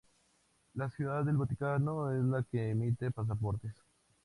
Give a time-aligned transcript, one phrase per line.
[0.73, 3.75] La Ciudad del Vaticano es la que emite pasaportes.